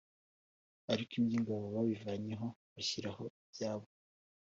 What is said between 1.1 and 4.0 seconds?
iby'ingabo babivanyeho bashyiraho ibyabo.